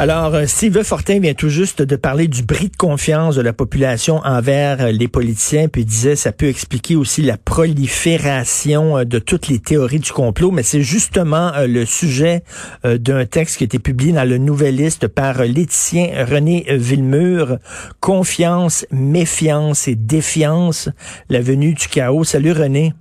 Alors, 0.00 0.32
euh, 0.36 0.46
Sylvain 0.46 0.84
Fortin 0.84 1.18
vient 1.18 1.34
tout 1.34 1.48
juste 1.48 1.82
de 1.82 1.96
parler 1.96 2.28
du 2.28 2.44
bris 2.44 2.68
de 2.68 2.76
confiance 2.76 3.34
de 3.34 3.42
la 3.42 3.52
population 3.52 4.20
envers 4.24 4.80
euh, 4.80 4.92
les 4.92 5.08
politiciens, 5.08 5.66
puis 5.66 5.82
il 5.82 5.86
disait 5.86 6.14
ça 6.14 6.30
peut 6.30 6.46
expliquer 6.46 6.94
aussi 6.94 7.20
la 7.20 7.36
prolifération 7.36 8.98
euh, 8.98 9.04
de 9.04 9.18
toutes 9.18 9.48
les 9.48 9.58
théories 9.58 9.98
du 9.98 10.12
complot, 10.12 10.52
mais 10.52 10.62
c'est 10.62 10.82
justement 10.82 11.50
le 11.66 11.84
sujet 11.84 12.44
d'un 12.84 13.26
texte 13.26 13.56
qui 13.56 13.64
a 13.64 13.66
été 13.66 13.80
publié 13.80 14.12
dans 14.12 14.22
le 14.22 14.38
Nouvelliste 14.38 15.08
par 15.08 15.42
l'éthicien 15.42 16.24
René 16.30 16.64
Villemur, 16.68 17.58
Confiance, 17.98 18.86
méfiance 18.92 19.88
et 19.88 19.96
défiance, 19.96 20.90
la 21.28 21.40
venue 21.40 21.74
du 21.74 21.88
chaos. 21.88 22.22
Salut 22.22 22.52
René. 22.52 22.92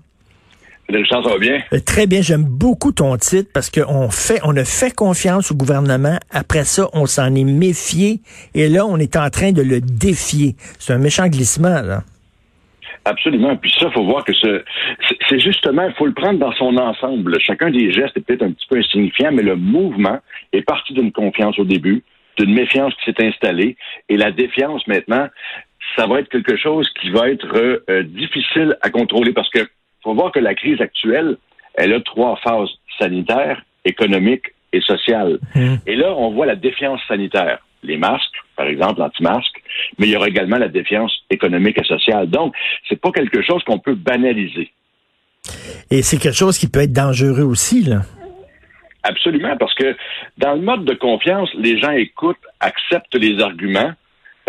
Ça 1.10 1.20
va 1.22 1.38
bien? 1.38 1.62
Euh, 1.74 1.80
très 1.86 2.08
bien, 2.08 2.22
j'aime 2.22 2.44
beaucoup 2.44 2.92
ton 2.92 3.16
titre 3.18 3.50
parce 3.54 3.70
qu'on 3.70 4.10
fait, 4.10 4.40
on 4.44 4.56
a 4.56 4.64
fait 4.64 4.94
confiance 4.96 5.52
au 5.52 5.56
gouvernement. 5.56 6.18
Après 6.32 6.64
ça, 6.64 6.88
on 6.94 7.06
s'en 7.06 7.34
est 7.36 7.44
méfié 7.44 8.22
et 8.56 8.68
là, 8.68 8.86
on 8.86 8.98
est 8.98 9.16
en 9.16 9.30
train 9.30 9.52
de 9.52 9.62
le 9.62 9.82
défier. 9.82 10.56
C'est 10.80 10.94
un 10.94 10.98
méchant 11.00 11.28
glissement, 11.28 11.82
là. 11.82 12.04
Absolument. 13.06 13.56
Puis 13.56 13.74
ça, 13.80 13.90
faut 13.92 14.04
voir 14.04 14.26
que 14.26 14.34
c'est 14.34 15.40
justement, 15.40 15.84
il 15.84 15.94
faut 15.94 16.08
le 16.08 16.14
prendre 16.14 16.40
dans 16.40 16.52
son 16.54 16.76
ensemble. 16.76 17.40
Chacun 17.40 17.70
des 17.70 17.92
gestes 17.92 18.18
est 18.18 18.22
peut-être 18.22 18.44
un 18.44 18.52
petit 18.52 18.68
peu 18.70 18.78
insignifiant, 18.78 19.32
mais 19.32 19.44
le 19.44 19.56
mouvement 19.56 20.20
est 20.52 20.62
parti 20.62 20.94
d'une 20.94 21.14
confiance 21.14 21.58
au 21.58 21.64
début, 21.64 22.04
d'une 22.38 22.54
méfiance 22.54 22.94
qui 22.96 23.12
s'est 23.12 23.26
installée, 23.26 23.78
et 24.10 24.18
la 24.18 24.32
défiance 24.32 24.86
maintenant, 24.88 25.28
ça 25.96 26.06
va 26.06 26.20
être 26.20 26.30
quelque 26.30 26.58
chose 26.58 26.90
qui 27.00 27.10
va 27.10 27.30
être 27.30 27.48
euh, 27.90 28.04
difficile 28.04 28.78
à 28.82 28.90
contrôler 28.90 29.32
parce 29.32 29.50
que 29.50 29.68
faut 30.04 30.14
voir 30.14 30.32
que 30.32 30.40
la 30.40 30.56
crise 30.56 30.82
actuelle, 30.82 31.38
elle 31.76 31.94
a 31.94 32.02
trois 32.02 32.38
phases 32.38 32.70
sanitaires, 33.00 33.62
économiques 33.86 34.54
et 34.74 34.82
sociales. 34.82 35.40
Mmh. 35.56 35.76
Et 35.86 35.96
là, 35.96 36.14
on 36.16 36.32
voit 36.32 36.46
la 36.46 36.56
défiance 36.56 37.00
sanitaire. 37.08 37.60
Les 37.84 37.98
masques, 37.98 38.36
par 38.56 38.68
exemple, 38.68 39.00
l'anti-masque, 39.00 39.62
mais 39.98 40.08
il 40.08 40.14
y 40.14 40.16
aura 40.16 40.28
également 40.28 40.58
la 40.58 40.68
défiance 40.68 41.14
économique 41.30 41.78
et 41.78 41.84
sociale. 41.84 42.28
Donc, 42.28 42.56
c'est 42.90 43.00
pas 43.00 43.12
quelque 43.12 43.42
chose 43.44 43.64
qu'on 43.64 43.80
peut 43.80 43.96
banaliser. 43.96 44.72
Et 45.92 46.02
c'est 46.02 46.18
quelque 46.18 46.36
chose 46.36 46.58
qui 46.58 46.68
peut 46.68 46.82
être 46.82 46.94
dangereux 46.94 47.44
aussi, 47.44 47.84
là. 47.84 48.02
Absolument, 49.04 49.56
parce 49.58 49.74
que 49.76 49.96
dans 50.38 50.54
le 50.54 50.62
mode 50.62 50.84
de 50.84 50.94
confiance, 50.94 51.50
les 51.54 51.80
gens 51.80 51.92
écoutent, 51.92 52.36
acceptent 52.60 53.16
les 53.16 53.42
arguments, 53.42 53.94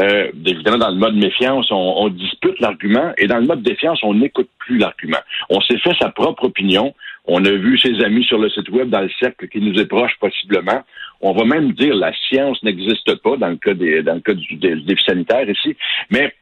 euh, 0.00 0.30
évidemment, 0.46 0.78
dans 0.78 0.90
le 0.90 0.96
mode 0.96 1.16
méfiance, 1.16 1.68
on, 1.70 2.08
dispute 2.08 2.58
l'argument, 2.60 3.12
et 3.18 3.26
dans 3.26 3.38
le 3.38 3.46
mode 3.46 3.62
défiance, 3.62 3.98
on 4.02 4.14
n'écoute 4.14 4.48
plus 4.58 4.78
l'argument. 4.78 5.18
On 5.50 5.60
s'est 5.60 5.78
fait 5.78 5.94
sa 6.00 6.10
propre 6.10 6.44
opinion. 6.44 6.94
On 7.24 7.44
a 7.44 7.50
vu 7.50 7.78
ses 7.78 8.02
amis 8.04 8.24
sur 8.24 8.38
le 8.38 8.48
site 8.48 8.68
web 8.70 8.90
dans 8.90 9.00
le 9.00 9.10
cercle 9.20 9.48
qui 9.48 9.60
nous 9.60 9.78
est 9.78 9.86
proche 9.86 10.12
possiblement. 10.20 10.82
On 11.20 11.32
va 11.32 11.44
même 11.44 11.72
dire 11.72 11.94
la 11.94 12.12
science 12.28 12.62
n'existe 12.62 13.16
pas 13.22 13.36
dans 13.36 13.48
le 13.48 13.56
cas 13.56 13.74
des, 13.74 14.02
dans 14.02 14.14
le 14.14 14.20
cas 14.20 14.34
du, 14.34 14.54
défi 14.56 15.04
sanitaire 15.04 15.48
ici. 15.50 15.76
Mais 16.10 16.32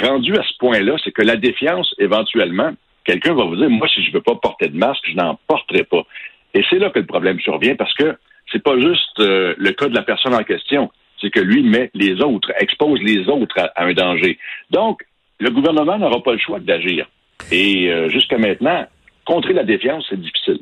rendu 0.00 0.36
à 0.36 0.42
ce 0.42 0.56
point-là, 0.58 0.96
c'est 1.02 1.12
que 1.12 1.22
la 1.22 1.36
défiance, 1.36 1.94
éventuellement, 1.98 2.72
quelqu'un 3.04 3.34
va 3.34 3.44
vous 3.44 3.56
dire, 3.56 3.70
moi, 3.70 3.88
si 3.88 4.04
je 4.04 4.12
veux 4.12 4.20
pas 4.20 4.34
porter 4.34 4.68
de 4.68 4.76
masque, 4.76 5.04
je 5.10 5.16
n'en 5.16 5.38
porterai 5.46 5.84
pas. 5.84 6.02
Et 6.52 6.62
c'est 6.68 6.78
là 6.78 6.90
que 6.90 6.98
le 6.98 7.06
problème 7.06 7.40
survient 7.40 7.74
parce 7.74 7.94
que 7.94 8.16
c'est 8.52 8.62
pas 8.62 8.78
juste 8.78 9.20
euh, 9.20 9.54
le 9.56 9.72
cas 9.72 9.88
de 9.88 9.94
la 9.94 10.02
personne 10.02 10.34
en 10.34 10.44
question 10.44 10.90
c'est 11.20 11.30
que 11.30 11.40
lui 11.40 11.62
met 11.62 11.90
les 11.94 12.20
autres, 12.22 12.52
expose 12.60 13.00
les 13.02 13.28
autres 13.28 13.58
à, 13.58 13.84
un 13.84 13.92
danger. 13.92 14.38
Donc, 14.70 15.02
le 15.40 15.50
gouvernement 15.50 15.98
n'aura 15.98 16.22
pas 16.22 16.32
le 16.32 16.38
choix 16.38 16.60
d'agir. 16.60 17.08
Et 17.52 17.90
euh, 17.90 18.08
jusqu'à 18.08 18.38
maintenant, 18.38 18.86
contrer 19.24 19.52
la 19.52 19.64
défiance, 19.64 20.04
c'est 20.08 20.20
difficile. 20.20 20.60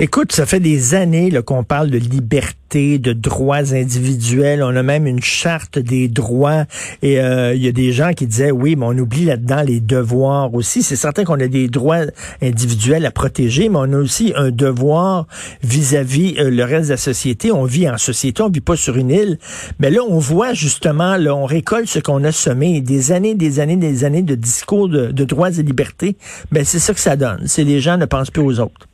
Écoute, 0.00 0.32
ça 0.32 0.46
fait 0.46 0.60
des 0.60 0.94
années 0.94 1.30
qu'on 1.44 1.62
parle 1.62 1.90
de 1.90 1.98
liberté, 1.98 2.58
de 2.74 3.12
droits 3.12 3.74
individuels. 3.74 4.62
On 4.62 4.76
a 4.76 4.82
même 4.82 5.06
une 5.06 5.22
charte 5.22 5.78
des 5.78 6.08
droits. 6.08 6.64
Et 7.02 7.20
euh, 7.20 7.54
il 7.54 7.64
y 7.64 7.68
a 7.68 7.72
des 7.72 7.92
gens 7.92 8.12
qui 8.12 8.26
disaient, 8.26 8.50
oui, 8.50 8.76
mais 8.76 8.86
on 8.86 8.98
oublie 8.98 9.24
là-dedans 9.24 9.62
les 9.62 9.80
devoirs 9.80 10.52
aussi. 10.54 10.82
C'est 10.82 10.96
certain 10.96 11.24
qu'on 11.24 11.40
a 11.40 11.48
des 11.48 11.68
droits 11.68 12.00
individuels 12.42 13.06
à 13.06 13.10
protéger, 13.10 13.68
mais 13.68 13.78
on 13.78 13.92
a 13.92 13.96
aussi 13.96 14.32
un 14.36 14.50
devoir 14.50 15.26
vis-à-vis 15.62 16.34
euh, 16.38 16.50
le 16.50 16.64
reste 16.64 16.88
de 16.88 16.94
la 16.94 16.98
société. 16.98 17.52
On 17.52 17.64
vit 17.64 17.88
en 17.88 17.96
société, 17.96 18.42
on 18.42 18.50
vit 18.50 18.60
pas 18.60 18.76
sur 18.76 18.96
une 18.96 19.10
île. 19.10 19.38
Mais 19.78 19.90
là, 19.90 20.00
on 20.08 20.18
voit 20.18 20.52
justement, 20.52 21.16
là, 21.16 21.34
on 21.34 21.46
récolte 21.46 21.88
ce 21.88 21.98
qu'on 21.98 22.22
a 22.24 22.32
semé. 22.32 22.80
Des 22.80 23.12
années, 23.12 23.34
des 23.34 23.60
années, 23.60 23.76
des 23.76 24.04
années 24.04 24.22
de 24.22 24.34
discours 24.34 24.88
de, 24.88 25.10
de 25.10 25.24
droits 25.24 25.50
et 25.50 25.62
libertés. 25.62 26.16
Ben, 26.52 26.64
c'est 26.64 26.78
ça 26.78 26.92
que 26.92 27.00
ça 27.00 27.16
donne. 27.16 27.42
C'est 27.46 27.64
les 27.64 27.80
gens 27.80 27.96
ne 27.96 28.06
pensent 28.06 28.30
plus 28.30 28.42
aux 28.42 28.60
autres. 28.60 28.87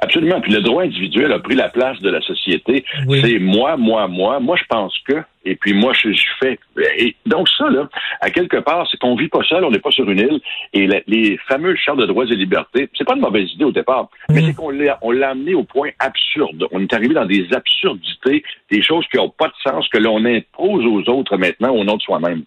Absolument. 0.00 0.40
Puis 0.40 0.52
le 0.52 0.60
droit 0.60 0.82
individuel 0.82 1.32
a 1.32 1.38
pris 1.38 1.54
la 1.54 1.68
place 1.68 2.00
de 2.00 2.10
la 2.10 2.20
société. 2.20 2.84
C'est 3.20 3.38
moi, 3.38 3.76
moi, 3.76 4.08
moi. 4.08 4.40
Moi, 4.40 4.56
je 4.56 4.64
pense 4.68 4.96
que. 5.06 5.22
Et 5.44 5.56
puis 5.56 5.74
moi, 5.74 5.92
je, 5.92 6.08
fais. 6.40 6.58
Et 6.98 7.16
donc 7.26 7.48
ça, 7.48 7.68
là, 7.68 7.88
à 8.20 8.30
quelque 8.30 8.58
part, 8.58 8.86
c'est 8.90 8.96
qu'on 8.98 9.16
vit 9.16 9.28
pas 9.28 9.42
seul, 9.42 9.64
on 9.64 9.70
n'est 9.70 9.80
pas 9.80 9.90
sur 9.90 10.08
une 10.08 10.20
île. 10.20 10.40
Et 10.72 10.88
les 11.06 11.36
fameux 11.48 11.74
chartes 11.74 11.98
de 11.98 12.06
droits 12.06 12.26
et 12.26 12.36
libertés, 12.36 12.88
c'est 12.96 13.04
pas 13.04 13.14
une 13.14 13.20
mauvaise 13.20 13.50
idée 13.52 13.64
au 13.64 13.72
départ, 13.72 14.08
mais 14.30 14.40
mm. 14.40 14.46
c'est 14.46 14.54
qu'on 14.54 14.70
l'a, 14.70 14.98
on 15.02 15.10
l'a 15.10 15.30
amené 15.30 15.54
au 15.54 15.64
point 15.64 15.90
absurde. 15.98 16.66
On 16.70 16.80
est 16.80 16.92
arrivé 16.92 17.14
dans 17.14 17.26
des 17.26 17.48
absurdités, 17.52 18.44
des 18.70 18.82
choses 18.82 19.04
qui 19.10 19.16
n'ont 19.16 19.30
pas 19.30 19.48
de 19.48 19.70
sens 19.70 19.88
que 19.88 19.98
l'on 19.98 20.24
impose 20.24 20.86
aux 20.86 21.10
autres 21.10 21.36
maintenant 21.36 21.74
au 21.74 21.82
nom 21.82 21.96
de 21.96 22.02
soi-même. 22.02 22.44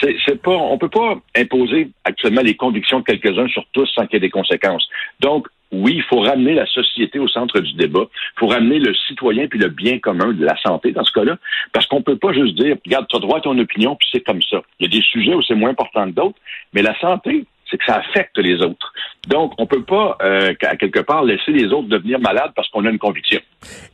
C'est, 0.00 0.16
c'est 0.26 0.40
pas, 0.40 0.54
on 0.54 0.76
peut 0.76 0.90
pas 0.90 1.16
imposer 1.36 1.88
actuellement 2.04 2.42
les 2.42 2.56
convictions 2.56 3.00
de 3.00 3.04
quelques-uns 3.04 3.48
sur 3.48 3.64
tous 3.72 3.86
sans 3.94 4.06
qu'il 4.06 4.14
y 4.14 4.16
ait 4.18 4.20
des 4.20 4.30
conséquences. 4.30 4.86
Donc, 5.20 5.46
oui, 5.74 5.94
il 5.96 6.02
faut 6.02 6.20
ramener 6.20 6.54
la 6.54 6.66
société 6.66 7.18
au 7.18 7.28
centre 7.28 7.60
du 7.60 7.72
débat. 7.74 8.06
Il 8.36 8.40
faut 8.40 8.46
ramener 8.46 8.78
le 8.78 8.94
citoyen 8.94 9.46
puis 9.46 9.58
le 9.58 9.68
bien 9.68 9.98
commun 9.98 10.32
de 10.32 10.44
la 10.44 10.56
santé 10.56 10.92
dans 10.92 11.04
ce 11.04 11.12
cas-là. 11.12 11.36
Parce 11.72 11.86
qu'on 11.86 12.02
peut 12.02 12.16
pas 12.16 12.32
juste 12.32 12.54
dire, 12.54 12.76
regarde, 12.84 13.06
tu 13.08 13.16
as 13.16 13.20
droit 13.20 13.38
à 13.38 13.40
ton 13.40 13.58
opinion, 13.58 13.96
puis 13.96 14.08
c'est 14.12 14.20
comme 14.20 14.42
ça. 14.42 14.62
Il 14.78 14.86
y 14.86 14.94
a 14.94 14.98
des 14.98 15.04
sujets 15.04 15.34
où 15.34 15.42
c'est 15.42 15.54
moins 15.54 15.70
important 15.70 16.06
que 16.06 16.14
d'autres, 16.14 16.38
mais 16.72 16.82
la 16.82 16.98
santé, 17.00 17.44
c'est 17.74 17.78
que 17.78 17.84
ça 17.86 17.96
affecte 17.96 18.38
les 18.38 18.62
autres. 18.62 18.92
Donc, 19.28 19.52
on 19.58 19.66
peut 19.66 19.82
pas, 19.82 20.16
euh, 20.22 20.52
à 20.62 20.76
quelque 20.76 21.00
part, 21.00 21.24
laisser 21.24 21.50
les 21.50 21.66
autres 21.72 21.88
devenir 21.88 22.20
malades 22.20 22.52
parce 22.54 22.68
qu'on 22.68 22.84
a 22.84 22.90
une 22.90 22.98
conviction. 22.98 23.40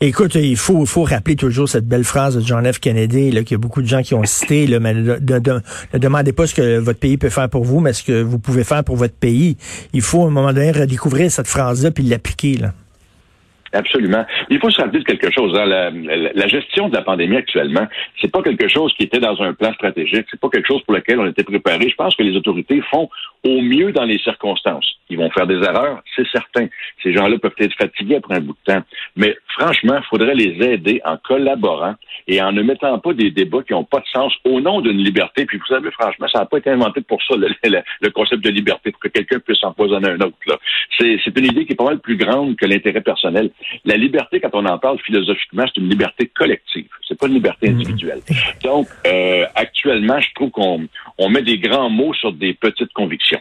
Écoute, 0.00 0.34
il 0.34 0.56
faut, 0.56 0.84
faut 0.84 1.04
rappeler 1.04 1.36
toujours 1.36 1.68
cette 1.68 1.86
belle 1.86 2.04
phrase 2.04 2.36
de 2.36 2.42
John 2.42 2.70
F. 2.70 2.78
Kennedy, 2.78 3.30
là, 3.30 3.42
qu'il 3.42 3.52
y 3.52 3.54
a 3.54 3.58
beaucoup 3.58 3.80
de 3.80 3.86
gens 3.86 4.02
qui 4.02 4.14
ont 4.14 4.24
cité, 4.24 4.66
là, 4.66 4.80
mais 4.80 4.92
ne, 4.92 5.98
demandez 5.98 6.32
pas 6.32 6.46
ce 6.46 6.54
que 6.54 6.78
votre 6.78 6.98
pays 6.98 7.16
peut 7.16 7.30
faire 7.30 7.48
pour 7.48 7.64
vous, 7.64 7.80
mais 7.80 7.94
ce 7.94 8.02
que 8.02 8.22
vous 8.22 8.38
pouvez 8.38 8.64
faire 8.64 8.84
pour 8.84 8.96
votre 8.96 9.16
pays. 9.16 9.56
Il 9.94 10.02
faut, 10.02 10.24
à 10.24 10.26
un 10.26 10.30
moment 10.30 10.52
donné, 10.52 10.72
redécouvrir 10.72 11.30
cette 11.30 11.48
phrase-là 11.48 11.90
puis 11.90 12.04
l'appliquer, 12.04 12.56
là. 12.58 12.72
Absolument. 13.72 14.24
Il 14.48 14.58
faut 14.58 14.70
se 14.70 14.80
rappeler 14.80 15.00
de 15.00 15.04
quelque 15.04 15.30
chose. 15.30 15.56
Hein. 15.56 15.64
La, 15.64 15.90
la, 15.90 16.48
gestion 16.48 16.88
de 16.88 16.94
la 16.94 17.02
pandémie 17.02 17.36
actuellement, 17.36 17.86
c'est 18.20 18.30
pas 18.30 18.42
quelque 18.42 18.68
chose 18.68 18.92
qui 18.94 19.04
était 19.04 19.20
dans 19.20 19.40
un 19.42 19.52
plan 19.54 19.72
stratégique. 19.74 20.26
C'est 20.30 20.40
pas 20.40 20.48
quelque 20.48 20.66
chose 20.66 20.82
pour 20.82 20.94
lequel 20.94 21.20
on 21.20 21.26
était 21.26 21.44
préparé. 21.44 21.88
Je 21.88 21.94
pense 21.94 22.16
que 22.16 22.22
les 22.24 22.36
autorités 22.36 22.80
font 22.90 23.08
au 23.44 23.60
mieux 23.60 23.92
dans 23.92 24.04
les 24.04 24.18
circonstances. 24.18 24.96
Ils 25.08 25.18
vont 25.18 25.30
faire 25.30 25.46
des 25.46 25.56
erreurs, 25.56 26.02
c'est 26.14 26.26
certain. 26.28 26.66
Ces 27.02 27.12
gens-là 27.12 27.38
peuvent 27.38 27.54
être 27.58 27.74
fatigués 27.76 28.16
après 28.16 28.36
un 28.36 28.40
bout 28.40 28.56
de 28.64 28.72
temps. 28.72 28.82
Mais 29.16 29.36
franchement, 29.58 29.96
il 29.98 30.06
faudrait 30.08 30.34
les 30.34 30.56
aider 30.64 31.00
en 31.04 31.16
collaborant 31.16 31.94
et 32.28 32.40
en 32.40 32.52
ne 32.52 32.62
mettant 32.62 32.98
pas 32.98 33.12
des 33.12 33.30
débats 33.30 33.62
qui 33.62 33.72
n'ont 33.72 33.84
pas 33.84 34.00
de 34.00 34.06
sens 34.12 34.32
au 34.44 34.60
nom 34.60 34.80
d'une 34.80 34.98
liberté. 34.98 35.46
Puis 35.46 35.58
vous 35.58 35.66
savez, 35.66 35.90
franchement, 35.90 36.28
ça 36.32 36.40
n'a 36.40 36.46
pas 36.46 36.58
été 36.58 36.70
inventé 36.70 37.00
pour 37.00 37.20
ça, 37.22 37.34
le, 37.36 38.10
concept 38.10 38.44
de 38.44 38.50
liberté, 38.50 38.92
pour 38.92 39.00
que 39.00 39.08
quelqu'un 39.08 39.40
puisse 39.40 39.62
empoisonner 39.64 40.10
un 40.10 40.20
autre. 40.20 40.36
C'est 40.98 41.38
une 41.38 41.46
idée 41.46 41.66
qui 41.66 41.72
est 41.72 41.76
pas 41.76 41.84
mal 41.84 41.98
plus 41.98 42.16
grande 42.16 42.56
que 42.56 42.66
l'intérêt 42.66 43.00
personnel. 43.00 43.50
La 43.84 43.96
liberté, 43.96 44.40
quand 44.40 44.50
on 44.54 44.66
en 44.66 44.78
parle 44.78 44.98
philosophiquement, 45.00 45.64
c'est 45.66 45.80
une 45.80 45.88
liberté 45.88 46.26
collective. 46.26 46.88
C'est 47.06 47.18
pas 47.18 47.26
une 47.26 47.34
liberté 47.34 47.68
mmh. 47.68 47.74
individuelle. 47.74 48.20
Donc, 48.62 48.88
euh, 49.06 49.46
actuellement, 49.54 50.20
je 50.20 50.28
trouve 50.34 50.50
qu'on 50.50 50.86
on 51.18 51.28
met 51.28 51.42
des 51.42 51.58
grands 51.58 51.90
mots 51.90 52.14
sur 52.14 52.32
des 52.32 52.54
petites 52.54 52.92
convictions. 52.92 53.40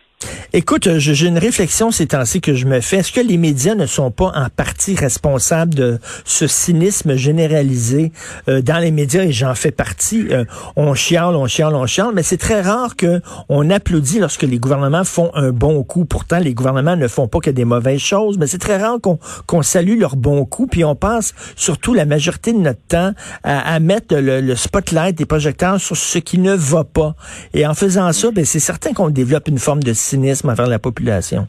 Écoute, 0.51 0.98
j'ai 0.98 1.27
une 1.27 1.38
réflexion 1.38 1.92
ces 1.92 2.07
temps-ci 2.07 2.42
que 2.42 2.54
je 2.54 2.66
me 2.66 2.81
fais. 2.81 2.98
Est-ce 2.98 3.12
que 3.12 3.21
les 3.21 3.38
médias 3.38 3.75
ne 3.75 3.86
sont 3.86 4.12
pas 4.12 4.31
en 4.36 4.50
partie 4.50 4.95
responsables 4.95 5.74
de 5.74 6.00
ce 6.25 6.48
cynisme 6.48 7.16
généralisé 7.16 8.12
euh, 8.50 8.62
dans 8.62 8.80
les 8.80 8.92
médias? 8.92 9.24
Et 9.24 9.31
j'en 9.31 9.56
fais 9.56 9.71
partie. 9.71 10.27
Euh, 10.31 10.45
on 10.75 10.94
chiale, 10.94 11.36
on 11.36 11.45
chiale, 11.45 11.75
on 11.75 11.86
chiale, 11.86 12.10
mais 12.13 12.24
c'est 12.24 12.38
très 12.38 12.62
rare 12.62 12.98
que 12.98 13.21
on 13.48 13.69
applaudit 13.69 14.19
lorsque 14.19 14.44
les 14.44 14.57
gouvernements 14.57 15.06
font 15.06 15.31
un 15.36 15.51
bon 15.51 15.83
coup. 15.83 16.04
Pourtant, 16.04 16.39
les 16.39 16.54
gouvernements 16.54 16.98
ne 16.98 17.07
font 17.07 17.27
pas 17.27 17.39
que 17.39 17.51
des 17.51 17.66
mauvaises 17.66 18.01
choses, 18.01 18.38
mais 18.38 18.48
c'est 18.48 18.57
très 18.57 18.77
rare 18.77 18.98
qu'on 19.45 19.62
salue 19.62 20.00
leur 20.00 20.16
bon 20.16 20.45
coup. 20.45 20.68
Puis 20.68 20.83
on 20.83 20.95
passe 20.95 21.33
surtout 21.56 21.94
la 21.94 22.06
majorité 22.06 22.51
de 22.51 22.60
notre 22.60 22.81
temps 22.88 23.13
à, 23.44 23.80
mettre 23.80 24.16
le, 24.18 24.56
spotlight 24.56 25.16
des 25.16 25.25
projecteurs 25.25 25.80
sur 25.80 25.95
ce 25.95 26.18
qui 26.18 26.39
ne 26.39 26.56
va 26.56 26.83
pas. 26.83 27.16
Et 27.54 27.66
en 27.66 27.74
faisant 27.74 28.12
ça, 28.12 28.31
ben, 28.31 28.44
c'est 28.44 28.60
certain 28.60 28.94
qu'on 28.94 29.12
développe 29.12 29.48
une 29.48 29.60
forme 29.60 29.83
de 29.83 29.94
cynisme 29.94 30.09
envers 30.18 30.68
la 30.68 30.80
population? 30.80 31.48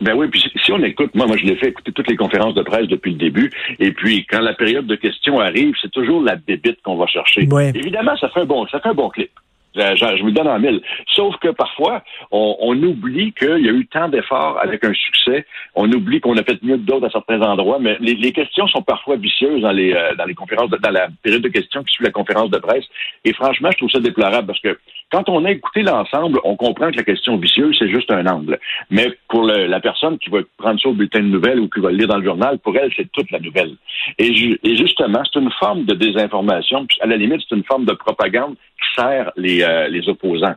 Ben 0.00 0.14
oui, 0.14 0.28
puis 0.28 0.42
si 0.64 0.72
on 0.72 0.82
écoute, 0.82 1.14
moi, 1.14 1.26
moi 1.26 1.36
je 1.36 1.44
l'ai 1.44 1.56
fait 1.56 1.68
écouter 1.68 1.92
toutes 1.92 2.08
les 2.08 2.16
conférences 2.16 2.54
de 2.54 2.62
presse 2.62 2.88
depuis 2.88 3.12
le 3.12 3.18
début, 3.18 3.52
et 3.78 3.92
puis 3.92 4.24
quand 4.24 4.40
la 4.40 4.54
période 4.54 4.86
de 4.86 4.96
questions 4.96 5.40
arrive, 5.40 5.74
c'est 5.80 5.90
toujours 5.90 6.22
la 6.22 6.36
bébite 6.36 6.80
qu'on 6.82 6.96
va 6.96 7.06
chercher. 7.06 7.46
Évidemment, 7.74 8.16
ça 8.16 8.30
fait 8.30 8.40
un 8.40 8.46
bon, 8.46 8.66
ça 8.68 8.80
fait 8.80 8.88
un 8.88 8.94
bon 8.94 9.10
clip. 9.10 9.30
Je, 9.74 10.24
le 10.24 10.32
donne 10.32 10.48
en 10.48 10.58
mille. 10.58 10.80
Sauf 11.14 11.36
que 11.36 11.48
parfois, 11.48 12.02
on, 12.32 12.76
oublie 12.82 13.32
qu'il 13.32 13.64
y 13.64 13.68
a 13.68 13.72
eu 13.72 13.86
tant 13.86 14.08
d'efforts 14.08 14.58
avec 14.60 14.84
un 14.84 14.92
succès. 14.92 15.46
On 15.74 15.90
oublie 15.92 16.20
qu'on 16.20 16.36
a 16.36 16.42
fait 16.42 16.60
mieux 16.62 16.76
que 16.76 16.82
d'autres 16.82 17.06
à 17.06 17.10
certains 17.10 17.40
endroits. 17.40 17.78
Mais 17.80 17.96
les, 18.00 18.32
questions 18.32 18.66
sont 18.66 18.82
parfois 18.82 19.16
vicieuses 19.16 19.62
dans 19.62 19.70
les, 19.70 19.92
euh, 19.92 20.14
dans 20.16 20.24
les 20.24 20.34
conférences, 20.34 20.70
dans 20.70 20.90
la 20.90 21.08
période 21.22 21.42
de 21.42 21.48
questions 21.48 21.84
qui 21.84 21.94
suit 21.94 22.04
la 22.04 22.10
conférence 22.10 22.50
de 22.50 22.58
presse. 22.58 22.84
Et 23.24 23.32
franchement, 23.32 23.70
je 23.70 23.76
trouve 23.78 23.90
ça 23.90 24.00
déplorable 24.00 24.48
parce 24.48 24.60
que 24.60 24.76
quand 25.10 25.28
on 25.28 25.44
a 25.44 25.50
écouté 25.50 25.82
l'ensemble, 25.82 26.40
on 26.44 26.56
comprend 26.56 26.90
que 26.90 26.96
la 26.96 27.02
question 27.02 27.36
vicieuse, 27.36 27.76
c'est 27.78 27.90
juste 27.90 28.10
un 28.10 28.26
angle. 28.26 28.58
Mais 28.90 29.08
pour 29.28 29.44
la 29.44 29.80
personne 29.80 30.18
qui 30.18 30.30
va 30.30 30.38
prendre 30.56 30.80
ça 30.80 30.88
au 30.88 30.92
bulletin 30.92 31.20
de 31.20 31.26
nouvelles 31.26 31.60
ou 31.60 31.68
qui 31.68 31.80
va 31.80 31.90
le 31.90 31.96
lire 31.96 32.08
dans 32.08 32.18
le 32.18 32.24
journal, 32.24 32.58
pour 32.58 32.76
elle, 32.76 32.92
c'est 32.96 33.10
toute 33.12 33.30
la 33.30 33.40
nouvelle. 33.40 33.74
Et, 34.18 34.34
justement, 34.76 35.22
c'est 35.24 35.40
une 35.40 35.50
forme 35.58 35.84
de 35.84 35.94
désinformation. 35.94 36.86
à 37.00 37.06
la 37.06 37.16
limite, 37.16 37.42
c'est 37.48 37.56
une 37.56 37.64
forme 37.64 37.84
de 37.84 37.92
propagande 37.92 38.54
qui 38.54 39.00
sert 39.00 39.32
les, 39.36 39.62
euh, 39.62 39.88
les 39.88 40.08
opposants. 40.08 40.54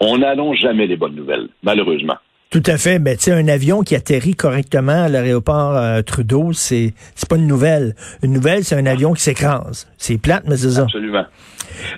On 0.00 0.18
n'annonce 0.18 0.58
jamais 0.58 0.86
les 0.86 0.96
bonnes 0.96 1.14
nouvelles, 1.14 1.48
malheureusement. 1.62 2.16
Tout 2.52 2.62
à 2.66 2.76
fait. 2.76 2.98
Mais 2.98 3.16
tu 3.16 3.24
sais, 3.24 3.32
un 3.32 3.48
avion 3.48 3.80
qui 3.80 3.96
atterrit 3.96 4.34
correctement 4.34 5.04
à 5.04 5.08
l'aéroport 5.08 5.74
euh, 5.74 6.02
Trudeau, 6.02 6.52
c'est 6.52 6.92
c'est 7.14 7.28
pas 7.28 7.36
une 7.36 7.46
nouvelle. 7.46 7.94
Une 8.22 8.34
nouvelle, 8.34 8.62
c'est 8.62 8.76
un 8.76 8.84
avion 8.84 9.14
qui 9.14 9.22
s'écrase. 9.22 9.88
C'est 9.96 10.20
plate, 10.20 10.44
mais 10.46 10.56
c'est 10.56 10.72
ça. 10.72 10.82
Absolument. 10.82 11.24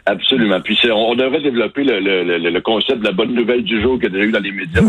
Absolument. 0.07 0.61
Puis 0.61 0.79
on 0.93 1.17
devrait 1.17 1.43
développer 1.43 1.83
le, 1.83 1.99
le, 1.99 2.39
le, 2.39 2.61
concept 2.61 3.01
de 3.01 3.05
la 3.05 3.13
bonne 3.13 3.35
nouvelle 3.35 3.65
du 3.65 3.83
jour 3.83 3.97
qu'il 3.97 4.05
y 4.05 4.07
a 4.07 4.11
déjà 4.11 4.25
eu 4.25 4.31
dans 4.31 4.41
les 4.41 4.53
médias. 4.53 4.83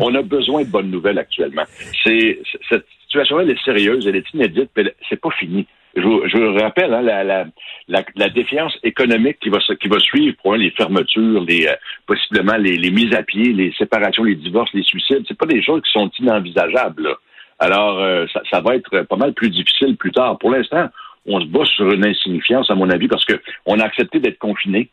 On 0.00 0.12
a 0.14 0.22
besoin 0.22 0.62
de 0.62 0.68
bonnes 0.68 0.90
nouvelles 0.90 1.18
actuellement. 1.18 1.62
C'est 2.04 2.40
cette 2.68 2.84
situation-là, 3.04 3.44
elle 3.44 3.50
est 3.50 3.64
sérieuse, 3.64 4.06
elle 4.08 4.16
est 4.16 4.34
inédite, 4.34 4.70
mais 4.76 4.92
c'est 5.08 5.20
pas 5.20 5.30
fini. 5.38 5.66
Je 5.96 6.02
vous, 6.02 6.28
je 6.28 6.60
rappelle 6.62 6.92
hein, 6.92 7.00
la, 7.00 7.24
la, 7.24 7.46
la, 7.88 8.04
la, 8.16 8.28
défiance 8.28 8.76
économique 8.82 9.38
qui 9.40 9.48
va 9.48 9.58
qui 9.80 9.88
va 9.88 9.98
suivre 9.98 10.36
pour 10.42 10.54
les 10.54 10.70
fermetures, 10.72 11.42
les 11.42 11.66
euh, 11.66 11.74
possiblement 12.06 12.56
les, 12.56 12.76
les, 12.76 12.90
mises 12.90 13.14
à 13.14 13.22
pied, 13.22 13.52
les 13.54 13.72
séparations, 13.78 14.22
les 14.22 14.34
divorces, 14.34 14.72
les 14.74 14.82
suicides. 14.82 15.24
C'est 15.26 15.38
pas 15.38 15.46
des 15.46 15.62
choses 15.62 15.80
qui 15.82 15.92
sont 15.92 16.10
inenvisageables. 16.18 17.16
Alors 17.58 17.98
euh, 17.98 18.26
ça, 18.30 18.42
ça, 18.50 18.60
va 18.60 18.76
être 18.76 19.02
pas 19.02 19.16
mal 19.16 19.32
plus 19.32 19.48
difficile 19.48 19.96
plus 19.96 20.12
tard. 20.12 20.36
Pour 20.38 20.50
l'instant, 20.50 20.88
on 21.26 21.40
se 21.40 21.46
bat 21.46 21.64
sur 21.64 21.90
une 21.90 22.04
insignifiance, 22.04 22.70
à 22.70 22.74
mon 22.74 22.90
avis, 22.90 23.08
parce 23.08 23.24
que 23.24 23.40
on 23.64 23.80
a 23.80 23.84
accepté 23.84 24.20
d'être 24.20 24.38
confiné 24.38 24.90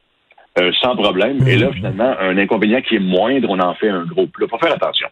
euh, 0.59 0.71
sans 0.81 0.95
problème. 0.95 1.47
Et 1.47 1.57
là, 1.57 1.71
finalement, 1.73 2.15
un 2.19 2.37
inconvénient 2.37 2.81
qui 2.81 2.95
est 2.95 2.99
moindre, 2.99 3.49
on 3.49 3.59
en 3.59 3.73
fait 3.73 3.89
un 3.89 4.05
gros 4.05 4.27
Il 4.39 4.47
Faut 4.47 4.57
faire 4.57 4.73
attention. 4.73 5.07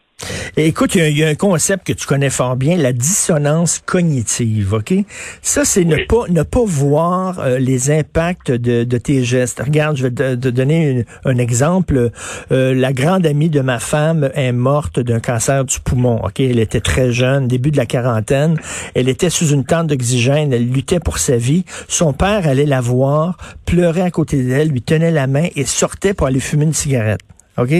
Écoute, 0.56 0.94
il 0.94 1.16
y, 1.16 1.24
a 1.24 1.28
un 1.28 1.34
concept 1.34 1.86
que 1.86 1.92
tu 1.92 2.06
connais 2.06 2.30
fort 2.30 2.56
bien, 2.56 2.76
la 2.76 2.92
dissonance 2.92 3.80
cognitive, 3.84 4.74
OK? 4.74 4.94
Ça, 5.40 5.64
c'est 5.64 5.84
ne 5.84 5.96
pas 6.06 6.24
ne 6.28 6.42
pas 6.42 6.64
voir 6.64 7.40
euh, 7.40 7.58
les 7.58 7.90
impacts 7.90 8.50
de, 8.50 8.84
de, 8.84 8.98
tes 8.98 9.24
gestes. 9.24 9.60
Regarde, 9.60 9.96
je 9.96 10.06
vais 10.06 10.10
te, 10.10 10.34
donner 10.34 11.04
un 11.24 11.38
exemple. 11.38 12.10
Euh, 12.50 12.74
la 12.74 12.92
grande 12.92 13.26
amie 13.26 13.50
de 13.50 13.60
ma 13.60 13.78
femme 13.78 14.30
est 14.34 14.52
morte 14.52 15.00
d'un 15.00 15.20
cancer 15.20 15.64
du 15.64 15.80
poumon, 15.80 16.20
OK? 16.24 16.40
Elle 16.40 16.58
était 16.58 16.80
très 16.80 17.12
jeune, 17.12 17.48
début 17.48 17.70
de 17.70 17.76
la 17.76 17.86
quarantaine. 17.86 18.56
Elle 18.94 19.08
était 19.08 19.30
sous 19.30 19.48
une 19.48 19.64
tente 19.64 19.88
d'oxygène, 19.88 20.52
elle 20.52 20.68
luttait 20.68 21.00
pour 21.00 21.18
sa 21.18 21.36
vie. 21.36 21.64
Son 21.88 22.12
père 22.12 22.46
allait 22.46 22.66
la 22.66 22.80
voir, 22.80 23.36
pleurait 23.66 24.02
à 24.02 24.10
côté 24.10 24.42
d'elle, 24.42 24.68
lui 24.68 24.82
tenait 24.82 25.10
la 25.10 25.26
main 25.26 25.48
et 25.56 25.64
sortait 25.64 26.14
pour 26.14 26.26
aller 26.26 26.40
fumer 26.40 26.64
une 26.64 26.74
cigarette. 26.74 27.20
OK? 27.58 27.70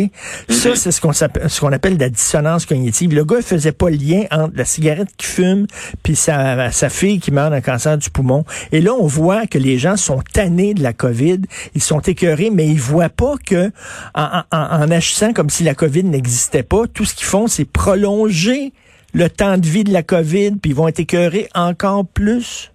Ça, 0.49 0.71
mhm. 0.71 0.77
c'est 0.77 0.93
ce 0.93 1.01
qu'on 1.01 1.13
ce 1.13 1.61
qu'on 1.61 1.73
appelle 1.73 1.97
la 1.97 2.11
dissonance 2.11 2.67
cognitive. 2.67 3.15
Le 3.15 3.25
gars 3.25 3.37
ne 3.37 3.43
faisait 3.43 3.73
pas 3.73 3.89
le 3.89 3.97
lien 3.97 4.25
entre 4.31 4.53
la 4.55 4.65
cigarette 4.65 5.09
qu'il 5.17 5.29
fume 5.29 5.67
puis 6.03 6.15
sa, 6.15 6.71
sa 6.71 6.89
fille 6.91 7.21
qui 7.21 7.31
meurt 7.31 7.51
d'un 7.51 7.61
cancer 7.61 7.97
du 7.97 8.11
poumon. 8.11 8.45
Et 8.71 8.81
là, 8.81 8.93
on 8.93 9.07
voit 9.07 9.47
que 9.47 9.59
les 9.59 9.79
gens 9.79 9.97
sont 9.97 10.23
tannés 10.33 10.75
de 10.75 10.83
la 10.83 10.93
COVID. 10.93 11.41
Ils 11.75 11.83
sont 11.83 12.01
écœurés, 12.01 12.51
mais 12.51 12.67
ils 12.67 12.81
voient 12.81 13.09
pas 13.09 13.35
que 13.45 13.71
en, 14.15 14.43
en 14.51 14.91
agissant 14.91 15.33
comme 15.33 15.49
si 15.51 15.65
la 15.65 15.75
COVID 15.75 16.05
n'existait 16.05 16.63
pas, 16.63 16.87
tout 16.87 17.05
ce 17.05 17.15
qu'ils 17.15 17.27
font, 17.27 17.47
c'est 17.47 17.65
prolonger 17.65 18.73
le 19.15 19.29
temps 19.29 19.59
de 19.59 19.67
vie 19.67 19.85
de 19.85 19.93
la 19.93 20.03
COVID, 20.03 20.53
puis 20.53 20.71
ils 20.71 20.75
vont 20.75 20.89
être 20.89 21.01
écœurés 21.01 21.49
encore 21.55 22.07
plus. 22.07 22.73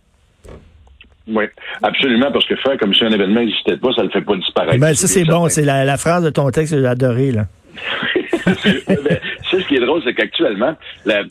Oui, 1.27 1.43
absolument, 1.83 2.31
parce 2.31 2.45
que 2.45 2.55
faire 2.55 2.77
comme 2.77 2.93
si 2.93 3.03
un 3.03 3.11
événement 3.11 3.41
n'existait 3.41 3.77
pas, 3.77 3.91
ça 3.93 4.01
ne 4.01 4.07
le 4.07 4.11
fait 4.11 4.21
pas 4.21 4.35
disparaître. 4.35 4.79
Ben, 4.79 4.93
ça, 4.93 5.07
c'est 5.07 5.25
bon. 5.25 5.49
C'est 5.49 5.65
la, 5.65 5.97
phrase 5.97 6.23
de 6.23 6.29
ton 6.29 6.49
texte 6.51 6.73
que 6.73 6.79
j'ai 6.79 6.87
adoré, 6.87 7.31
là. 7.31 7.45
ben, 8.45 9.19
ce 9.51 9.57
qui 9.67 9.75
est 9.75 9.79
drôle, 9.79 10.01
c'est 10.03 10.13
qu'actuellement, 10.13 10.75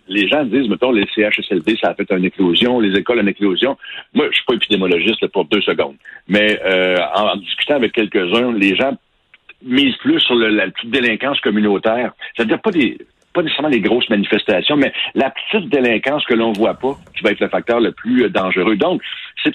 les 0.08 0.28
gens 0.28 0.44
disent, 0.44 0.68
mettons, 0.68 0.92
les 0.92 1.06
CHSLD, 1.14 1.76
ça 1.80 1.90
a 1.90 1.94
fait 1.94 2.10
une 2.10 2.24
éclosion, 2.24 2.78
les 2.78 2.98
écoles 2.98 3.20
une 3.20 3.28
éclosion. 3.28 3.76
Moi, 4.14 4.26
je 4.30 4.36
suis 4.36 4.44
pas 4.44 4.54
épidémiologiste 4.54 5.26
pour 5.28 5.46
deux 5.46 5.62
secondes, 5.62 5.96
mais 6.28 6.60
euh, 6.64 6.96
en, 7.14 7.36
discutant 7.36 7.76
avec 7.76 7.92
quelques-uns, 7.92 8.52
les 8.52 8.76
gens 8.76 8.92
misent 9.64 9.96
plus 9.96 10.20
sur 10.20 10.34
la 10.34 10.68
petite 10.68 10.90
délinquance 10.90 11.40
communautaire. 11.40 12.12
C'est-à-dire 12.36 12.60
pas 12.60 12.70
des 12.70 12.98
pas 13.36 13.42
nécessairement 13.42 13.68
les 13.68 13.80
grosses 13.80 14.08
manifestations, 14.08 14.76
mais 14.76 14.92
la 15.14 15.30
petite 15.30 15.68
délinquance 15.68 16.24
que 16.24 16.34
l'on 16.34 16.52
voit 16.52 16.74
pas, 16.74 16.96
qui 17.14 17.22
va 17.22 17.32
être 17.32 17.40
le 17.40 17.48
facteur 17.48 17.80
le 17.80 17.92
plus 17.92 18.24
euh, 18.24 18.30
dangereux. 18.30 18.76
Donc, 18.76 19.02
c'est 19.44 19.52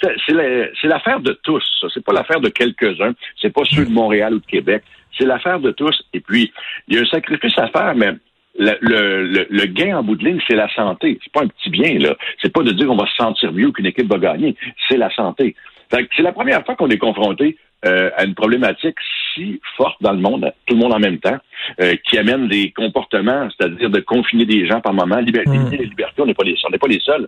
l'affaire 0.84 1.20
de 1.20 1.34
tous. 1.44 1.64
C'est 1.94 2.06
pas 2.06 2.14
l'affaire 2.14 2.40
de 2.40 2.50
quelques-uns. 2.50 3.14
C'est 3.42 3.52
pas 3.52 3.64
ceux 3.66 3.86
de 3.86 3.92
Montréal 3.92 4.36
ou 4.36 4.40
de 4.40 4.46
Québec. 4.46 4.84
C'est 5.18 5.26
l'affaire 5.26 5.60
de 5.60 5.72
tous. 5.72 6.04
Et 6.14 6.20
puis, 6.20 6.54
il 6.88 6.96
y 6.96 7.00
a 7.00 7.02
un 7.02 7.06
sacrifice 7.06 7.58
à 7.58 7.68
faire, 7.68 7.96
mais 7.96 8.14
le, 8.58 9.66
gain 9.66 9.98
en 9.98 10.04
bout 10.04 10.16
de 10.16 10.24
ligne, 10.24 10.40
c'est 10.48 10.56
la 10.56 10.72
santé. 10.74 11.20
C'est 11.24 11.34
pas 11.34 11.44
un 11.44 11.48
petit 11.48 11.72
bien, 11.72 11.98
là. 11.98 12.16
C'est 12.42 12.54
pas 12.54 12.62
de 12.62 12.72
dire 12.72 12.88
qu'on 12.88 12.96
va 12.96 13.08
se 13.08 13.16
sentir 13.16 13.52
mieux 13.52 13.72
qu'une 13.72 13.88
équipe 13.88 14.08
va 14.08 14.20
gagner. 14.20 14.56
C'est 14.88 14.98
la 14.98 15.10
santé. 15.14 15.56
C'est 15.92 16.24
la 16.24 16.32
première 16.32 16.64
fois 16.64 16.76
qu'on 16.76 16.90
est 16.90 17.00
confronté 17.00 17.58
euh, 17.86 18.10
à 18.16 18.26
une 18.26 18.36
problématique 18.36 18.96
si 19.34 19.60
forte 19.78 20.02
dans 20.02 20.12
le 20.12 20.20
monde, 20.20 20.52
tout 20.66 20.76
le 20.76 20.80
monde 20.80 20.94
en 20.94 21.00
même 21.00 21.20
temps, 21.20 21.38
euh, 21.80 21.96
qui 22.08 22.18
amène 22.18 22.48
des 22.48 22.72
comportements, 22.72 23.48
c'est-à-dire 23.50 23.90
de 23.90 24.00
confiner 24.00 24.46
des 24.46 24.68
gens 24.68 24.82
par 24.82 24.94
moment. 24.94 25.20
Liberté, 25.20 25.58
mmh. 25.58 25.70
liberté, 25.72 26.22
on 26.22 26.26
n'est 26.26 26.34
pas 26.34 26.44
les, 26.44 26.56
on 26.68 26.70
n'est 26.70 26.78
pas 26.78 26.88
les 26.88 27.00
seuls. 27.00 27.28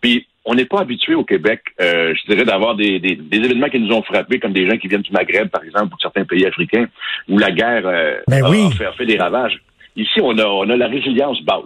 Puis 0.00 0.26
on 0.44 0.54
n'est 0.54 0.64
pas 0.64 0.80
habitué 0.80 1.14
au 1.14 1.24
Québec, 1.24 1.62
euh, 1.80 2.14
je 2.14 2.32
dirais, 2.32 2.44
d'avoir 2.44 2.74
des, 2.74 2.98
des, 2.98 3.14
des, 3.14 3.36
événements 3.36 3.68
qui 3.68 3.78
nous 3.78 3.94
ont 3.94 4.02
frappés, 4.02 4.38
comme 4.38 4.52
des 4.52 4.68
gens 4.68 4.78
qui 4.78 4.88
viennent 4.88 5.02
du 5.02 5.12
Maghreb, 5.12 5.48
par 5.48 5.62
exemple, 5.62 5.92
ou 5.92 5.96
de 5.96 6.00
certains 6.00 6.24
pays 6.24 6.46
africains, 6.46 6.86
où 7.28 7.38
la 7.38 7.50
guerre 7.50 7.86
euh, 7.86 8.20
ben 8.26 8.44
a, 8.44 8.70
fait, 8.70 8.86
a, 8.86 8.92
fait, 8.92 9.06
des 9.06 9.18
ravages. 9.18 9.60
Ici, 9.96 10.20
on 10.22 10.36
a, 10.38 10.44
on 10.44 10.68
a 10.70 10.76
la 10.76 10.86
résilience 10.86 11.42
basse. 11.44 11.64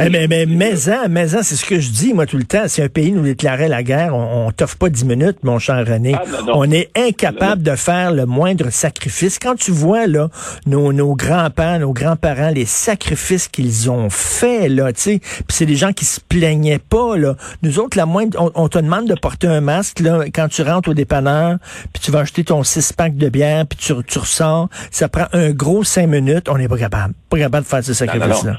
Eh, 0.00 0.08
mais, 0.08 0.26
mais, 0.26 0.44
mais, 0.46 0.74
c'est 0.74 1.54
ce 1.54 1.64
que 1.64 1.78
je 1.78 1.90
dis, 1.90 2.14
moi, 2.14 2.26
tout 2.26 2.36
le 2.36 2.44
temps. 2.44 2.66
Si 2.66 2.82
un 2.82 2.88
pays 2.88 3.12
nous 3.12 3.22
déclarait 3.22 3.68
la 3.68 3.84
guerre, 3.84 4.12
on, 4.12 4.48
on 4.48 4.50
t'offre 4.50 4.76
pas 4.76 4.88
dix 4.88 5.04
minutes, 5.04 5.44
mon 5.44 5.60
cher 5.60 5.86
René. 5.86 6.16
Ah, 6.16 6.24
on 6.52 6.68
est 6.68 6.90
incapable 6.96 7.62
de 7.62 7.76
faire 7.76 8.10
le 8.10 8.26
moindre 8.26 8.70
sacrifice. 8.70 9.38
Quand 9.38 9.54
tu 9.54 9.70
vois, 9.70 10.08
là, 10.08 10.30
nos, 10.66 10.92
nos 10.92 11.14
grands-parents, 11.14 11.78
nos 11.78 11.92
grands-parents, 11.92 12.50
les 12.50 12.64
sacrifices 12.64 13.46
qu'ils 13.46 13.88
ont 13.88 14.10
faits, 14.10 14.68
là, 14.68 14.92
tu 14.92 15.00
sais, 15.00 15.18
puis 15.20 15.44
c'est 15.50 15.66
des 15.66 15.76
gens 15.76 15.92
qui 15.92 16.04
se 16.04 16.20
plaignaient 16.20 16.80
pas, 16.80 17.16
là. 17.16 17.36
Nous 17.62 17.78
autres, 17.78 17.96
la 17.96 18.06
moindre, 18.06 18.50
on, 18.56 18.68
te 18.68 18.78
demande 18.78 19.06
de 19.06 19.14
porter 19.14 19.46
un 19.46 19.60
masque, 19.60 20.00
là, 20.00 20.24
quand 20.34 20.48
tu 20.48 20.62
rentres 20.62 20.88
au 20.88 20.94
dépanneur, 20.94 21.58
puis 21.92 22.02
tu 22.02 22.10
vas 22.10 22.20
acheter 22.20 22.42
ton 22.42 22.64
six-pack 22.64 23.16
de 23.16 23.28
bière, 23.28 23.64
puis 23.64 23.78
tu, 23.78 23.92
tu 24.08 24.18
ressors, 24.18 24.68
ça 24.90 25.08
prend 25.08 25.26
un 25.32 25.50
gros 25.50 25.84
cinq 25.84 26.08
minutes, 26.08 26.48
on 26.48 26.58
n'est 26.58 26.68
pas 26.68 26.78
capable. 26.78 27.14
Pas 27.34 27.40
capable 27.40 27.64
de 27.64 27.68
faire 27.68 27.84
ce 27.84 27.94
sacrifice-là. 27.94 28.56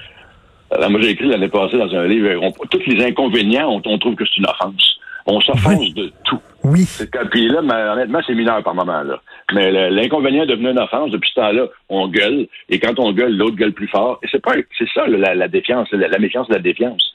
Alors, 0.71 0.89
moi, 0.89 0.99
j'ai 1.01 1.11
écrit 1.11 1.27
l'année 1.27 1.47
passée 1.47 1.77
dans 1.77 1.93
un 1.95 2.07
livre, 2.07 2.29
on, 2.41 2.51
tous 2.67 2.81
les 2.87 3.05
inconvénients, 3.05 3.69
on, 3.69 3.81
on 3.85 3.97
trouve 3.97 4.15
que 4.15 4.25
c'est 4.25 4.37
une 4.37 4.47
offense. 4.47 4.99
On 5.27 5.39
s'offense 5.41 5.93
de 5.93 6.11
tout. 6.25 6.39
Oui. 6.63 6.85
Puis 7.31 7.47
là, 7.47 7.61
honnêtement, 7.93 8.19
c'est 8.27 8.35
mineur 8.35 8.61
par 8.63 8.75
moment. 8.75 9.01
Là. 9.01 9.21
Mais 9.53 9.71
l'inconvénient 9.89 10.43
est 10.43 10.47
devenu 10.47 10.69
une 10.69 10.79
offense. 10.79 11.09
Depuis 11.11 11.29
ce 11.29 11.39
temps-là, 11.39 11.67
on 11.89 12.07
gueule. 12.07 12.47
Et 12.69 12.79
quand 12.79 12.99
on 12.99 13.11
gueule, 13.11 13.35
l'autre 13.35 13.55
gueule 13.55 13.73
plus 13.73 13.87
fort. 13.87 14.19
Et 14.23 14.27
c'est 14.31 14.41
pas, 14.41 14.53
c'est 14.77 14.87
ça 14.93 15.07
la, 15.07 15.33
la, 15.33 15.47
défiance, 15.47 15.87
la, 15.91 16.07
la 16.07 16.19
méfiance 16.19 16.47
de 16.47 16.53
la 16.53 16.59
défiance. 16.59 17.13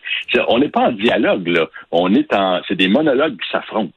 on 0.49 0.59
n'est 0.59 0.69
pas 0.69 0.89
en 0.89 0.93
dialogue 0.93 1.47
là. 1.49 1.69
On 1.93 2.13
est 2.15 2.33
en, 2.35 2.61
c'est 2.67 2.77
des 2.77 2.89
monologues 2.89 3.37
qui 3.37 3.51
s'affrontent. 3.51 3.93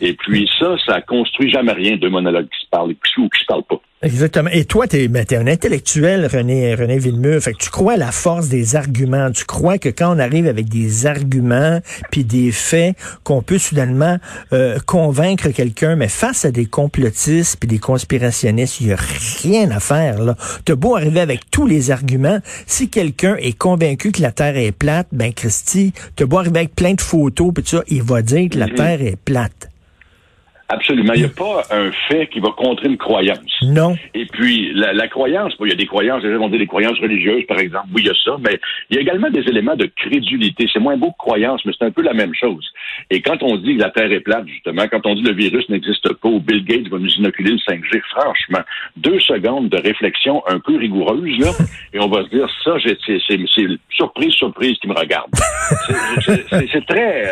Et 0.00 0.12
puis 0.14 0.48
ça, 0.58 0.76
ça 0.86 1.00
construit 1.00 1.50
jamais 1.50 1.72
rien 1.72 1.96
de 1.96 2.08
monologues 2.08 2.48
qui 2.48 2.64
se 2.64 2.70
parle 2.70 2.90
ou 2.90 3.28
qui 3.28 3.40
se 3.40 3.46
parle 3.46 3.64
pas. 3.64 3.80
Exactement. 4.00 4.48
Et 4.52 4.64
toi, 4.64 4.86
tu 4.86 4.96
es, 4.96 5.08
ben, 5.08 5.26
un 5.32 5.46
intellectuel, 5.48 6.28
René, 6.32 6.74
René 6.76 6.98
Villemur. 6.98 7.40
Fait 7.42 7.52
que 7.52 7.58
tu 7.58 7.70
crois 7.70 7.94
à 7.94 7.96
la 7.96 8.12
force 8.12 8.48
des 8.48 8.76
arguments. 8.76 9.32
Tu 9.32 9.44
crois 9.44 9.78
que 9.78 9.88
quand 9.88 10.14
on 10.14 10.20
arrive 10.20 10.46
avec 10.46 10.68
des 10.68 11.06
arguments 11.06 11.80
puis 12.12 12.22
des 12.22 12.52
faits, 12.52 12.96
qu'on 13.24 13.42
peut 13.42 13.58
soudainement 13.58 14.18
euh, 14.52 14.78
convaincre 14.86 15.48
quelqu'un, 15.48 15.96
mais 15.96 16.06
face 16.06 16.44
à 16.44 16.52
des 16.52 16.66
complotistes 16.66 17.56
puis 17.58 17.66
des 17.66 17.80
conspirationnistes, 17.80 18.80
il 18.80 18.86
n'y 18.86 18.92
a 18.92 18.98
rien 19.42 19.70
à 19.72 19.80
faire. 19.80 20.22
là. 20.22 20.36
T'as 20.64 20.76
beau 20.76 20.94
arriver 20.94 21.20
avec 21.20 21.50
tous 21.50 21.66
les 21.66 21.90
arguments, 21.90 22.38
si 22.68 22.88
quelqu'un 22.90 23.34
est 23.40 23.58
convaincu 23.58 24.12
que 24.12 24.22
la 24.22 24.30
Terre 24.30 24.56
est 24.56 24.70
plate, 24.70 25.08
ben 25.10 25.32
Christy, 25.32 25.92
t'as 26.14 26.26
beau 26.26 26.38
arriver 26.38 26.60
avec 26.60 26.76
plein 26.76 26.94
de 26.94 27.00
photos 27.00 27.52
puis 27.52 27.64
ça, 27.66 27.82
il 27.88 28.02
va 28.04 28.22
dire 28.22 28.48
que 28.48 28.58
la 28.58 28.66
mm-hmm. 28.66 28.74
Terre 28.76 29.02
est 29.02 29.16
plate. 29.16 29.68
Absolument. 30.70 31.14
Il 31.14 31.20
n'y 31.20 31.26
a 31.26 31.30
pas 31.30 31.62
un 31.70 31.90
fait 32.08 32.26
qui 32.26 32.40
va 32.40 32.50
contrer 32.50 32.88
une 32.88 32.98
croyance. 32.98 33.62
Non. 33.62 33.96
Et 34.12 34.26
puis, 34.26 34.72
la, 34.74 34.92
la 34.92 35.08
croyance, 35.08 35.54
il 35.60 35.68
y 35.68 35.72
a 35.72 35.76
des 35.76 35.86
croyances, 35.86 36.22
les 36.22 36.32
gens 36.32 36.38
vont 36.38 36.48
dire 36.50 36.58
des 36.58 36.66
croyances 36.66 36.98
religieuses, 36.98 37.44
par 37.46 37.58
exemple. 37.58 37.86
Oui, 37.94 38.02
il 38.04 38.08
y 38.08 38.10
a 38.10 38.14
ça, 38.22 38.36
mais 38.38 38.60
il 38.90 38.96
y 38.96 38.98
a 38.98 39.02
également 39.02 39.30
des 39.30 39.40
éléments 39.40 39.76
de 39.76 39.86
crédulité. 39.96 40.66
C'est 40.70 40.78
moins 40.78 40.96
beau 40.96 41.10
que 41.12 41.18
croyance, 41.18 41.62
mais 41.64 41.72
c'est 41.78 41.86
un 41.86 41.90
peu 41.90 42.02
la 42.02 42.12
même 42.12 42.34
chose. 42.34 42.68
Et 43.10 43.22
quand 43.22 43.42
on 43.42 43.56
dit 43.56 43.76
que 43.76 43.82
la 43.82 43.90
Terre 43.90 44.12
est 44.12 44.20
plate, 44.20 44.46
justement, 44.46 44.84
quand 44.90 45.06
on 45.06 45.14
dit 45.14 45.22
que 45.22 45.28
le 45.28 45.34
virus 45.34 45.66
n'existe 45.70 46.12
pas 46.14 46.28
ou 46.28 46.40
Bill 46.40 46.64
Gates 46.64 46.88
va 46.88 46.98
nous 46.98 47.12
inoculer 47.14 47.52
le 47.52 47.58
5G, 47.58 48.02
franchement, 48.10 48.60
deux 48.96 49.20
secondes 49.20 49.70
de 49.70 49.78
réflexion 49.78 50.42
un 50.48 50.60
peu 50.60 50.76
rigoureuse, 50.76 51.38
là, 51.38 51.50
et 51.94 51.98
on 51.98 52.08
va 52.08 52.24
se 52.24 52.28
dire, 52.28 52.48
ça, 52.62 52.74
c'est 52.84 53.38
surprise, 53.90 54.32
surprise 54.32 54.76
qui 54.80 54.88
me 54.88 54.94
regarde. 54.94 55.30
c'est 56.20 56.86
très, 56.86 57.26
euh, 57.26 57.30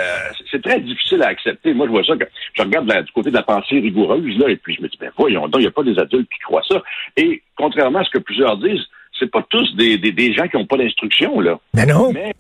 c'est 0.51 0.63
très 0.63 0.81
difficile 0.81 1.23
à 1.23 1.29
accepter. 1.29 1.75
Moi, 1.75 1.87
je 1.87 1.93
vois 1.93 2.05
ça 2.05 2.17
que 2.17 2.25
je 2.55 2.63
regarde 2.63 2.87
du 2.87 3.13
côté 3.13 3.26
de 3.31 3.37
la 3.37 3.43
pensée 3.43 3.79
rigoureuse, 3.81 4.39
là, 4.39 4.49
et 4.49 4.57
puis 4.57 4.75
je 4.75 4.83
me 4.83 4.89
dis, 4.89 4.97
ben 4.99 5.11
voyons 5.17 5.49
donc, 5.49 5.57
il 5.57 5.65
n'y 5.65 5.67
a 5.67 5.73
pas 5.73 5.83
des 5.83 5.99
adultes 5.99 6.29
qui 6.31 6.39
croient 6.41 6.63
ça. 6.69 6.83
Et 7.17 7.43
contrairement 7.57 8.01
à 8.01 8.05
ce 8.05 8.11
que 8.11 8.19
plusieurs 8.19 8.57
disent, 8.59 8.85
c'est 9.19 9.31
pas 9.31 9.45
tous 9.49 9.75
des, 9.77 9.99
des, 9.99 10.33
gens 10.35 10.47
qui 10.47 10.57
n'ont 10.57 10.67
pas 10.67 10.77
d'instruction, 10.77 11.41
là. 11.41 11.59
Ben 11.75 11.87
non. 11.87 12.13
Mais 12.13 12.35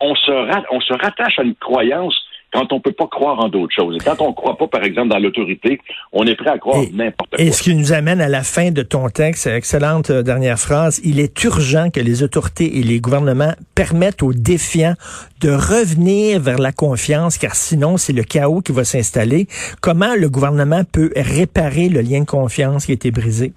on, 0.00 0.14
se 0.14 0.72
on 0.72 0.80
se 0.80 0.92
rattache 0.94 1.38
à 1.38 1.42
une 1.42 1.56
croyance 1.56 2.14
quand 2.52 2.72
on 2.72 2.80
peut 2.80 2.92
pas 2.92 3.06
croire 3.06 3.38
en 3.38 3.48
d'autres 3.48 3.74
choses. 3.74 3.96
Et 3.96 3.98
quand 3.98 4.20
on 4.20 4.32
croit 4.32 4.56
pas, 4.56 4.66
par 4.66 4.82
exemple, 4.84 5.08
dans 5.08 5.18
l'autorité, 5.18 5.80
on 6.12 6.26
est 6.26 6.34
prêt 6.34 6.50
à 6.50 6.58
croire 6.58 6.82
n'importe 6.92 7.30
quoi. 7.30 7.40
Et 7.40 7.52
ce 7.52 7.62
qui 7.62 7.74
nous 7.74 7.92
amène 7.92 8.20
à 8.20 8.28
la 8.28 8.42
fin 8.42 8.70
de 8.70 8.82
ton 8.82 9.08
texte, 9.08 9.46
excellente 9.46 10.10
euh, 10.10 10.22
dernière 10.22 10.58
phrase, 10.58 11.00
il 11.04 11.20
est 11.20 11.44
urgent 11.44 11.90
que 11.90 12.00
les 12.00 12.22
autorités 12.22 12.78
et 12.78 12.82
les 12.82 13.00
gouvernements 13.00 13.54
permettent 13.74 14.22
aux 14.22 14.32
défiants 14.32 14.94
de 15.40 15.50
revenir 15.50 16.40
vers 16.40 16.58
la 16.58 16.72
confiance, 16.72 17.38
car 17.38 17.54
sinon 17.54 17.96
c'est 17.96 18.12
le 18.12 18.22
chaos 18.22 18.60
qui 18.60 18.72
va 18.72 18.84
s'installer. 18.84 19.46
Comment 19.80 20.14
le 20.14 20.28
gouvernement 20.28 20.82
peut 20.84 21.12
réparer 21.16 21.88
le 21.88 22.00
lien 22.00 22.20
de 22.20 22.26
confiance 22.26 22.86
qui 22.86 22.92
a 22.92 22.94
été 22.94 23.10
brisé? 23.10 23.52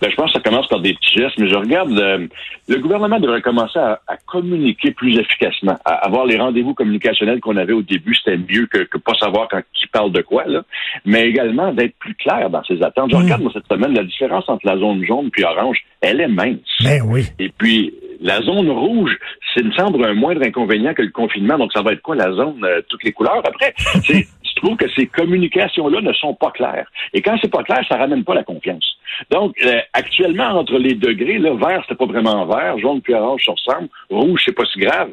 Ben, 0.00 0.10
je 0.10 0.16
pense 0.16 0.32
que 0.32 0.38
ça 0.38 0.40
commence 0.40 0.66
par 0.68 0.80
des 0.80 0.94
petits 0.94 1.18
gestes, 1.18 1.38
mais 1.38 1.48
je 1.48 1.54
regarde, 1.54 1.98
euh, 1.98 2.26
le 2.68 2.78
gouvernement 2.78 3.18
devrait 3.20 3.42
commencer 3.42 3.78
à, 3.78 3.98
communiquer 4.26 4.90
plus 4.90 5.18
efficacement, 5.18 5.76
à 5.84 6.06
avoir 6.06 6.26
les 6.26 6.36
rendez-vous 6.36 6.74
communicationnels 6.74 7.40
qu'on 7.40 7.56
avait 7.56 7.72
au 7.72 7.82
début, 7.82 8.14
c'était 8.14 8.36
mieux 8.36 8.66
que, 8.66 8.78
que 8.78 8.98
pas 8.98 9.14
savoir 9.14 9.48
quand 9.48 9.60
qui 9.72 9.86
parle 9.86 10.12
de 10.12 10.22
quoi, 10.22 10.44
là, 10.46 10.62
mais 11.04 11.28
également 11.28 11.72
d'être 11.72 11.94
plus 11.98 12.14
clair 12.14 12.50
dans 12.50 12.64
ses 12.64 12.82
attentes. 12.82 13.10
Je 13.10 13.16
mm. 13.16 13.22
regarde, 13.22 13.42
moi, 13.42 13.52
cette 13.54 13.66
semaine, 13.66 13.94
la 13.94 14.04
différence 14.04 14.48
entre 14.48 14.66
la 14.66 14.76
zone 14.76 15.04
jaune 15.04 15.30
puis 15.30 15.44
orange, 15.44 15.78
elle 16.00 16.20
est 16.20 16.28
mince. 16.28 16.58
Ben 16.82 17.02
oui. 17.04 17.26
Et 17.38 17.50
puis, 17.56 17.92
la 18.20 18.40
zone 18.42 18.70
rouge, 18.70 19.16
c'est 19.54 19.62
me 19.62 19.72
semble 19.72 20.04
un 20.04 20.14
moindre 20.14 20.42
inconvénient 20.42 20.94
que 20.94 21.02
le 21.02 21.10
confinement. 21.10 21.58
Donc, 21.58 21.72
ça 21.72 21.82
va 21.82 21.92
être 21.92 22.02
quoi 22.02 22.16
la 22.16 22.32
zone, 22.32 22.64
euh, 22.64 22.80
toutes 22.88 23.04
les 23.04 23.12
couleurs? 23.12 23.42
Après? 23.44 23.74
C'est 24.04 24.26
je 24.56 24.62
trouve 24.62 24.76
que 24.76 24.90
ces 24.96 25.06
communications-là 25.06 26.00
ne 26.00 26.12
sont 26.12 26.34
pas 26.34 26.50
claires. 26.50 26.90
Et 27.12 27.22
quand 27.22 27.36
c'est 27.40 27.50
pas 27.50 27.62
clair, 27.62 27.84
ça 27.88 27.96
ramène 27.96 28.24
pas 28.24 28.34
la 28.34 28.44
confiance. 28.44 28.96
Donc, 29.30 29.54
euh, 29.64 29.80
actuellement, 29.92 30.48
entre 30.58 30.78
les 30.78 30.94
degrés, 30.94 31.38
là, 31.38 31.54
vert, 31.54 31.84
c'est 31.88 31.98
pas 31.98 32.06
vraiment 32.06 32.46
vert, 32.46 32.78
jaune 32.78 33.00
puis 33.00 33.14
orange, 33.14 33.44
ça 33.44 33.52
ressemble, 33.52 33.88
rouge, 34.10 34.42
c'est 34.44 34.56
pas 34.56 34.64
si 34.72 34.80
grave. 34.80 35.10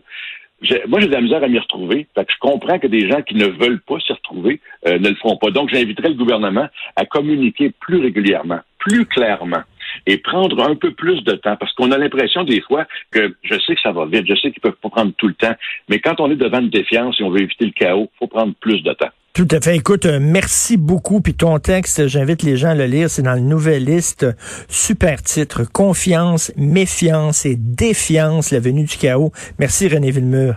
Moi, 0.88 1.01
j'ai 1.01 1.07
de 1.07 1.13
la 1.13 1.19
misère 1.19 1.43
à 1.43 1.47
m'y 1.50 1.59
retrouver. 1.59 2.07
Fait 2.15 2.23
que 2.23 2.31
je 2.31 2.38
comprends 2.39 2.79
que 2.79 2.88
des 2.88 3.09
gens 3.09 3.21
qui 3.21 3.35
ne 3.35 3.47
veulent 3.47 3.81
pas 3.81 4.00
s'y 4.00 4.13
retrouver 4.13 4.62
euh, 4.88 4.97
ne 4.97 5.09
le 5.09 5.15
feront 5.15 5.35
pas. 5.35 5.51
Donc, 5.51 5.69
j'inviterai 5.69 6.09
le 6.09 6.15
gouvernement 6.15 6.67
à 6.95 7.05
communiquer 7.05 7.73
plus 7.81 8.00
régulièrement, 8.00 8.59
plus 8.79 9.05
clairement 9.05 9.63
et 10.07 10.17
prendre 10.17 10.63
un 10.63 10.75
peu 10.75 10.91
plus 10.91 11.23
de 11.23 11.33
temps 11.33 11.55
parce 11.57 11.73
qu'on 11.73 11.91
a 11.91 11.97
l'impression 11.97 12.43
des 12.43 12.62
fois 12.62 12.85
que 13.12 13.35
je 13.43 13.59
sais 13.59 13.75
que 13.75 13.81
ça 13.81 13.91
va 13.91 14.05
vite, 14.05 14.25
je 14.27 14.35
sais 14.35 14.51
qu'ils 14.51 14.62
peuvent 14.62 14.73
pas 14.81 14.89
prendre 14.89 15.13
tout 15.17 15.27
le 15.27 15.33
temps, 15.33 15.53
mais 15.89 16.00
quand 16.00 16.19
on 16.19 16.31
est 16.31 16.35
devant 16.35 16.59
une 16.59 16.69
défiance 16.69 17.19
et 17.19 17.23
on 17.23 17.29
veut 17.29 17.41
éviter 17.41 17.65
le 17.65 17.71
chaos, 17.71 18.09
faut 18.17 18.27
prendre 18.27 18.53
plus 18.59 18.81
de 18.81 18.93
temps. 18.93 19.12
Tout 19.34 19.48
à 19.50 19.60
fait. 19.60 19.75
Écoute, 19.75 20.06
euh, 20.06 20.20
merci 20.22 20.78
beaucoup. 20.78 21.20
Puis 21.20 21.34
ton 21.34 21.58
texte, 21.58 22.08
j'invite 22.08 22.44
les 22.44 22.56
gens 22.56 22.70
à 22.70 22.75
le 22.75 22.86
lire. 22.86 23.10
C'est 23.10 23.24
dans 23.24 23.34
le 23.34 23.40
Nouvelliste. 23.40 24.28
Super 24.70 25.24
titre. 25.24 25.63
Confiance, 25.63 26.52
méfiance 26.56 27.44
et 27.48 27.56
défiance, 27.56 28.52
la 28.52 28.60
venue 28.60 28.84
du 28.84 28.96
chaos. 28.96 29.32
Merci 29.58 29.88
René 29.88 30.12
Villemur. 30.12 30.56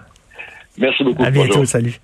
Merci 0.76 1.04
beaucoup. 1.04 1.24
À 1.24 1.30
bientôt. 1.30 1.64
Salut. 1.64 1.98